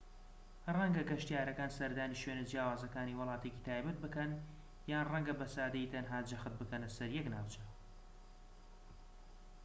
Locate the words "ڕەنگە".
0.75-1.03, 5.11-5.33